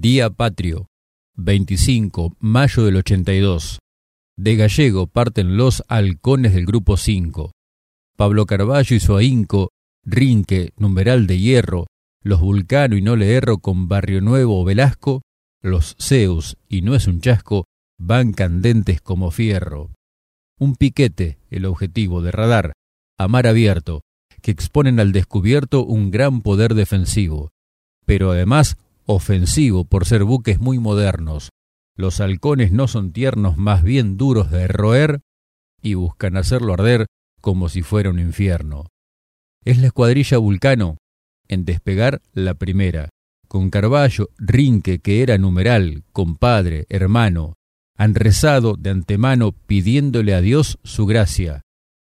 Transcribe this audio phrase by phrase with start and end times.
[0.00, 0.86] Día Patrio,
[1.34, 3.80] 25 mayo del 82.
[4.36, 7.50] De Gallego parten los halcones del grupo 5.
[8.16, 9.70] Pablo Carballo y su ahínco,
[10.04, 11.88] Rinque, numeral de hierro,
[12.22, 15.22] los Vulcano y no le erro con Barrio Nuevo o Velasco,
[15.62, 17.64] los Zeus y no es un chasco,
[17.98, 19.90] van candentes como fierro.
[20.60, 22.72] Un piquete, el objetivo de radar,
[23.18, 24.02] a mar abierto,
[24.42, 27.50] que exponen al descubierto un gran poder defensivo,
[28.06, 28.76] pero además
[29.08, 31.48] ofensivo por ser buques muy modernos.
[31.96, 35.20] Los halcones no son tiernos, más bien duros de roer,
[35.82, 37.06] y buscan hacerlo arder
[37.40, 38.86] como si fuera un infierno.
[39.64, 40.98] Es la escuadrilla Vulcano,
[41.48, 43.08] en despegar la primera,
[43.48, 47.54] con Carballo, Rinque, que era numeral, compadre, hermano,
[47.96, 51.62] han rezado de antemano pidiéndole a Dios su gracia.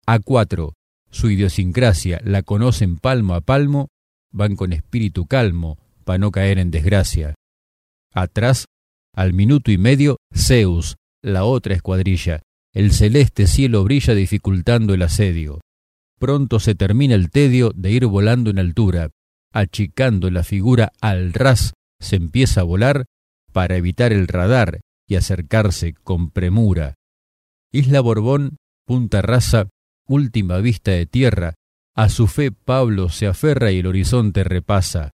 [0.05, 0.73] A cuatro,
[1.09, 3.87] su idiosincrasia la conocen palmo a palmo,
[4.31, 5.77] van con espíritu calmo,
[6.11, 7.35] para no caer en desgracia.
[8.13, 8.65] Atrás,
[9.15, 12.41] al minuto y medio, Zeus, la otra escuadrilla.
[12.73, 15.61] El celeste cielo brilla dificultando el asedio.
[16.19, 19.11] Pronto se termina el tedio de ir volando en altura,
[19.53, 23.05] achicando la figura al ras, se empieza a volar
[23.53, 26.95] para evitar el radar y acercarse con premura.
[27.71, 29.69] Isla Borbón, punta rasa,
[30.09, 31.53] última vista de tierra,
[31.95, 35.11] a su fe Pablo se aferra y el horizonte repasa.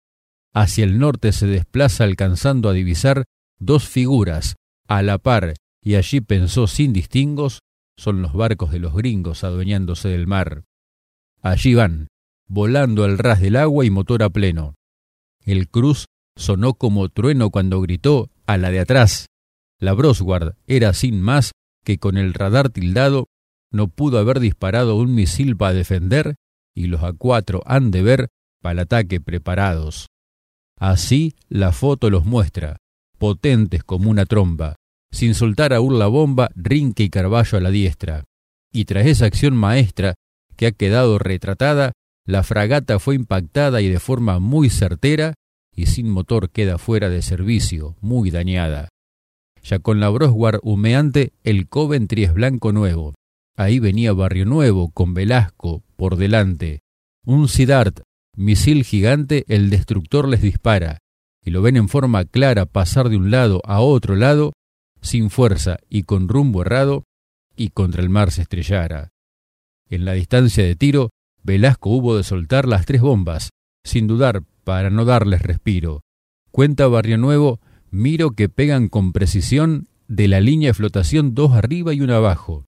[0.59, 3.25] Hacia el norte se desplaza alcanzando a divisar
[3.59, 4.55] dos figuras,
[4.87, 7.59] a la par, y allí pensó sin distingos,
[7.95, 10.63] son los barcos de los gringos adueñándose del mar.
[11.43, 12.07] Allí van,
[12.47, 14.73] volando al ras del agua y motor a pleno.
[15.45, 19.27] El cruz sonó como trueno cuando gritó a la de atrás.
[19.77, 21.51] La Brosward era sin más
[21.83, 23.27] que con el radar tildado
[23.71, 26.33] no pudo haber disparado un misil para defender
[26.73, 28.27] y los A4 han de ver
[28.59, 30.07] para el ataque preparados.
[30.77, 32.77] Así la foto los muestra,
[33.17, 34.75] potentes como una tromba,
[35.11, 38.25] sin soltar aún la bomba, Rinque y Carballo a la diestra.
[38.71, 40.13] Y tras esa acción maestra
[40.55, 41.93] que ha quedado retratada,
[42.25, 45.33] la fragata fue impactada y de forma muy certera
[45.75, 48.89] y sin motor queda fuera de servicio, muy dañada.
[49.63, 53.13] Ya con la Broswar humeante, el Coventry es blanco nuevo.
[53.55, 56.81] Ahí venía Barrio Nuevo, con Velasco, por delante.
[57.25, 58.01] Un Sidart,
[58.37, 60.99] misil gigante, el destructor les dispara,
[61.43, 64.53] y lo ven en forma clara pasar de un lado a otro lado,
[65.01, 67.03] sin fuerza y con rumbo errado,
[67.57, 69.09] y contra el mar se estrellara.
[69.89, 71.09] En la distancia de tiro,
[71.43, 73.49] Velasco hubo de soltar las tres bombas,
[73.83, 76.01] sin dudar, para no darles respiro.
[76.51, 77.59] Cuenta Barrio Nuevo,
[77.89, 82.67] miro que pegan con precisión de la línea de flotación dos arriba y una abajo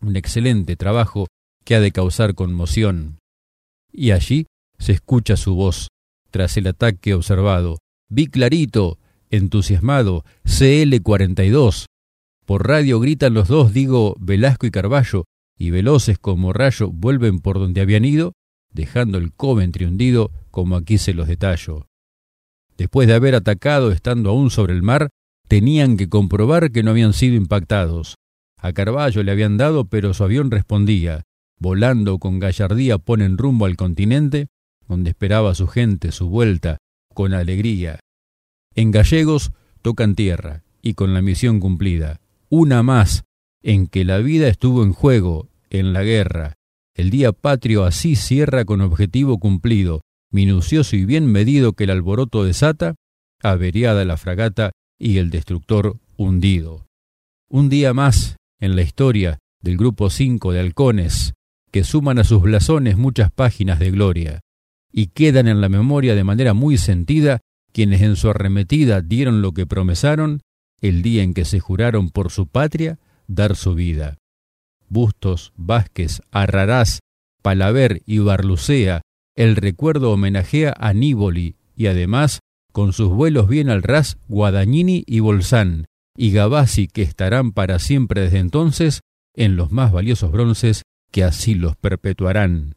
[0.00, 1.26] un excelente trabajo
[1.64, 3.18] que ha de causar conmoción.
[3.92, 4.46] Y allí
[4.78, 5.88] se escucha su voz,
[6.30, 7.78] tras el ataque observado.
[8.08, 8.98] Vi clarito,
[9.30, 11.86] entusiasmado, CL-42.
[12.44, 15.24] Por radio gritan los dos, digo, Velasco y Carballo,
[15.58, 18.32] y veloces como rayo vuelven por donde habían ido,
[18.72, 21.86] dejando el Coventry hundido, como aquí se los detallo.
[22.76, 25.08] Después de haber atacado estando aún sobre el mar,
[25.48, 28.16] tenían que comprobar que no habían sido impactados.
[28.58, 31.22] A Carballo le habían dado, pero su avión respondía.
[31.58, 34.48] Volando con gallardía ponen rumbo al continente,
[34.88, 36.78] donde esperaba su gente su vuelta,
[37.14, 38.00] con alegría.
[38.74, 39.52] En gallegos
[39.82, 42.20] tocan tierra, y con la misión cumplida.
[42.48, 43.24] Una más,
[43.62, 46.54] en que la vida estuvo en juego, en la guerra.
[46.94, 52.44] El día patrio así cierra con objetivo cumplido, minucioso y bien medido que el alboroto
[52.44, 52.94] desata,
[53.42, 56.86] averiada la fragata y el destructor hundido.
[57.48, 61.34] Un día más en la historia del grupo 5 de halcones,
[61.70, 64.40] que suman a sus blasones muchas páginas de gloria,
[64.96, 69.52] y quedan en la memoria de manera muy sentida quienes en su arremetida dieron lo
[69.52, 70.40] que promesaron
[70.80, 74.16] el día en que se juraron por su patria dar su vida.
[74.88, 77.00] Bustos, Vázquez, Arrarás,
[77.42, 79.02] Palaver y Barlucea,
[79.34, 82.40] el recuerdo homenajea a Nívoli y además,
[82.72, 85.84] con sus vuelos bien al ras, Guadagnini y Bolsán,
[86.16, 89.00] y Gabasi que estarán para siempre desde entonces
[89.34, 92.75] en los más valiosos bronces que así los perpetuarán.